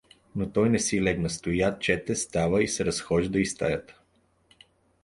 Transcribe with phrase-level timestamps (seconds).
[0.35, 3.99] Но той не си легна: стоя, чете, става и се разхожда из стаята.